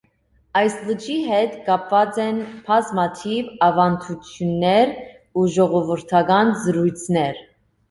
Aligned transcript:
Այս 0.59 0.77
լճի 0.85 1.17
հետ 1.31 1.51
կապված 1.67 2.17
են 2.23 2.39
բազմաթիվ 2.71 3.53
ավանդություններ 3.69 4.97
ու 5.43 5.47
ժողովրդական 5.59 6.53
զրույցներ։ 6.67 7.43